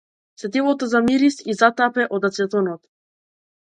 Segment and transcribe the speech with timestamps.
[0.43, 2.81] Сетилото за мирис ѝ затапе од ацетонот.